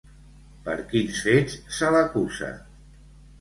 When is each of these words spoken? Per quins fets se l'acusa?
Per 0.67 0.77
quins 0.93 1.19
fets 1.25 1.59
se 1.81 1.91
l'acusa? 1.97 2.51